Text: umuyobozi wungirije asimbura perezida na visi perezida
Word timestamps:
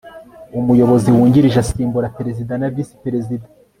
umuyobozi 0.59 1.09
wungirije 1.15 1.57
asimbura 1.63 2.13
perezida 2.17 2.53
na 2.57 2.67
visi 2.73 2.95
perezida 3.03 3.45